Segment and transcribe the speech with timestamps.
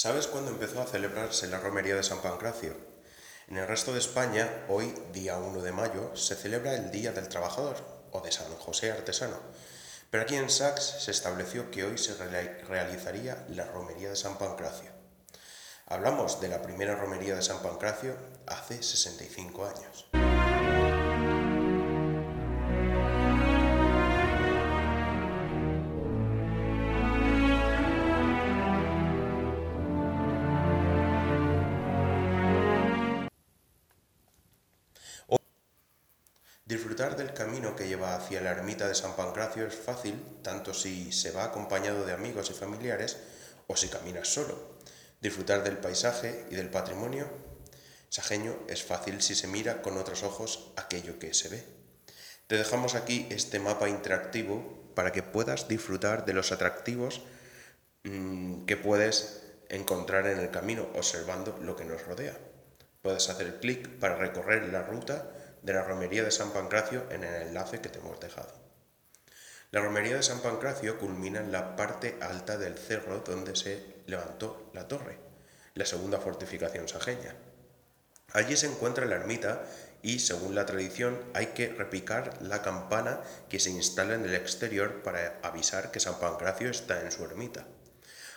[0.00, 2.72] ¿Sabes cuándo empezó a celebrarse la romería de San Pancracio?
[3.48, 7.26] En el resto de España, hoy, día 1 de mayo, se celebra el Día del
[7.26, 7.74] Trabajador
[8.12, 9.40] o de San José Artesano.
[10.08, 14.92] Pero aquí en Sax se estableció que hoy se realizaría la romería de San Pancracio.
[15.86, 20.08] Hablamos de la primera romería de San Pancracio hace 65 años.
[36.68, 41.12] Disfrutar del camino que lleva hacia la ermita de San Pancracio es fácil, tanto si
[41.12, 43.16] se va acompañado de amigos y familiares
[43.68, 44.76] o si caminas solo.
[45.22, 47.26] Disfrutar del paisaje y del patrimonio
[48.10, 51.64] sajeño es fácil si se mira con otros ojos aquello que se ve.
[52.48, 57.22] Te dejamos aquí este mapa interactivo para que puedas disfrutar de los atractivos
[58.04, 59.40] mm, que puedes
[59.70, 62.36] encontrar en el camino observando lo que nos rodea.
[63.00, 65.32] Puedes hacer clic para recorrer la ruta
[65.68, 68.52] de la romería de San Pancracio en el enlace que te hemos dejado.
[69.70, 74.70] La romería de San Pancracio culmina en la parte alta del cerro donde se levantó
[74.72, 75.18] la torre,
[75.74, 77.34] la segunda fortificación sajeña.
[78.32, 79.62] Allí se encuentra la ermita
[80.00, 85.02] y, según la tradición, hay que repicar la campana que se instala en el exterior
[85.02, 87.66] para avisar que San Pancracio está en su ermita.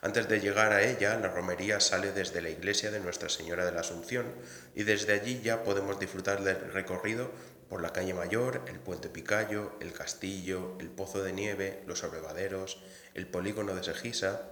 [0.00, 3.72] Antes de llegar a ella, la romería sale desde la iglesia de Nuestra Señora de
[3.72, 4.32] la Asunción
[4.76, 7.32] y desde allí ya podemos disfrutar del recorrido
[7.68, 12.80] por la calle Mayor, el puente Picayo, el castillo, el pozo de nieve, los abrevaderos,
[13.14, 14.42] el polígono de Segisa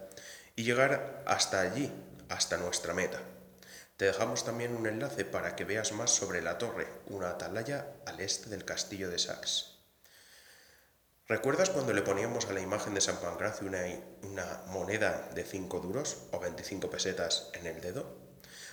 [0.56, 1.92] y llegar hasta allí,
[2.28, 3.20] hasta nuestra meta.
[3.96, 8.20] Te dejamos también un enlace para que veas más sobre la torre, una atalaya al
[8.20, 9.75] este del castillo de Sax.
[11.28, 16.18] ¿Recuerdas cuando le poníamos a la imagen de San Pancracio una, moneda de 5 duros
[16.30, 18.16] o 25 pesetas en el dedo?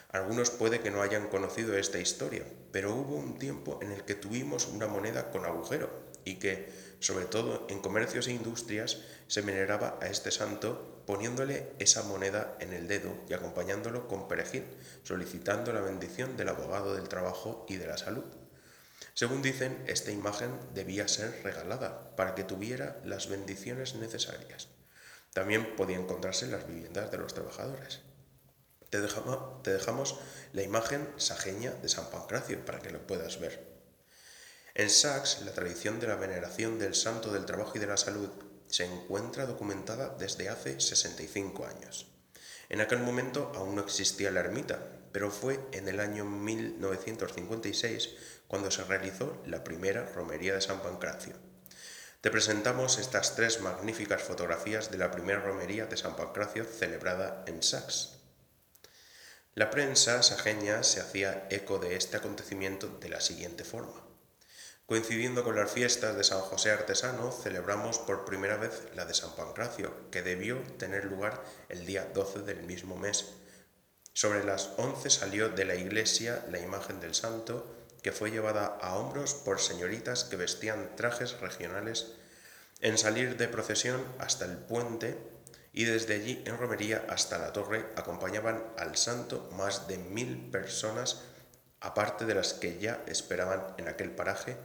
[0.10, 4.14] Algunos puede que no hayan conocido esta historia, pero hubo un tiempo en el que
[4.14, 5.90] tuvimos una moneda con agujero
[6.26, 12.04] y que, sobre todo en comercios e industrias, se veneraba a este santo poniéndole esa
[12.04, 14.66] moneda en el dedo y acompañándolo con perejil,
[15.02, 18.43] solicitando la bendición del abogado del trabajo y de la salud.
[19.14, 24.70] Según dicen, esta imagen debía ser regalada para que tuviera las bendiciones necesarias.
[25.34, 28.02] También podía encontrarse en las viviendas de los trabajadores.
[28.90, 30.20] Te dejamos,
[30.54, 33.74] la imagen sajeña de San Pancracio para que lo puedas ver.
[34.76, 38.30] En Sax, la tradición de la veneración del santo del trabajo y de la salud
[38.68, 42.08] se encuentra documentada desde hace 65 años.
[42.70, 48.10] En aquel momento aún no existía la ermita, pero fue en el año 1956
[48.48, 51.36] cuando se realizó la primera romería de San Pancracio.
[52.20, 57.62] Te presentamos estas tres magníficas fotografías de la primera romería de San Pancracio celebrada en
[57.62, 58.18] Sax.
[59.56, 64.02] La prensa sajeña se hacía eco de este acontecimiento de la siguiente forma.
[64.88, 69.36] Coincidiendo con las fiestas de San José Artesano, celebramos por primera vez la de San
[69.36, 73.43] Pancracio, que debió tener lugar el día 12 del mismo mes
[74.14, 78.96] sobre las once salió de la iglesia la imagen del santo, que fue llevada a
[78.96, 82.14] hombros por señoritas que vestían trajes regionales
[82.82, 85.18] en salir de procesión hasta el puente
[85.72, 91.24] y desde allí en romería hasta la torre acompañaban al santo más de mil personas,
[91.80, 94.58] aparte de las que ya esperaban en aquel paraje,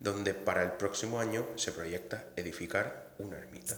[0.00, 3.76] donde para el próximo año se proyecta edificar una ermita.